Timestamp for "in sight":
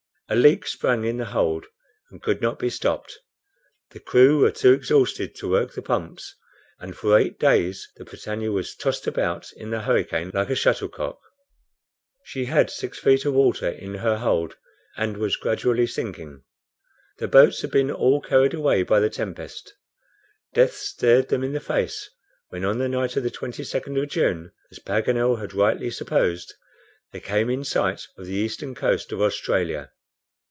27.49-28.07